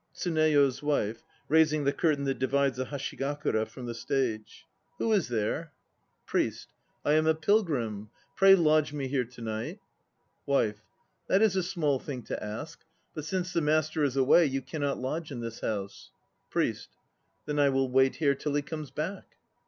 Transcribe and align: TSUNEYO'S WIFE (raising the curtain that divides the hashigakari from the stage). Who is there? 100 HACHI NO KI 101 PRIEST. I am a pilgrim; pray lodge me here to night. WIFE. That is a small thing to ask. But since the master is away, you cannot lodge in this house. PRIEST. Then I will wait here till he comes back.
TSUNEYO'S 0.15 0.81
WIFE 0.81 1.21
(raising 1.47 1.83
the 1.83 1.93
curtain 1.93 2.23
that 2.25 2.39
divides 2.39 2.77
the 2.77 2.85
hashigakari 2.85 3.67
from 3.67 3.85
the 3.85 3.93
stage). 3.93 4.65
Who 4.97 5.11
is 5.13 5.27
there? 5.27 5.73
100 6.27 6.49
HACHI 6.49 6.65
NO 6.65 7.03
KI 7.03 7.03
101 7.03 7.05
PRIEST. 7.05 7.05
I 7.05 7.13
am 7.13 7.27
a 7.27 7.39
pilgrim; 7.39 8.09
pray 8.35 8.55
lodge 8.55 8.93
me 8.93 9.07
here 9.07 9.25
to 9.25 9.41
night. 9.41 9.79
WIFE. 10.47 10.81
That 11.27 11.43
is 11.43 11.55
a 11.55 11.61
small 11.61 11.99
thing 11.99 12.23
to 12.23 12.43
ask. 12.43 12.83
But 13.13 13.25
since 13.25 13.53
the 13.53 13.61
master 13.61 14.03
is 14.03 14.17
away, 14.17 14.45
you 14.47 14.63
cannot 14.63 14.97
lodge 14.97 15.31
in 15.31 15.41
this 15.41 15.59
house. 15.59 16.09
PRIEST. 16.49 16.89
Then 17.45 17.59
I 17.59 17.69
will 17.69 17.87
wait 17.91 18.15
here 18.15 18.33
till 18.33 18.55
he 18.55 18.63
comes 18.63 18.89
back. 18.89 19.35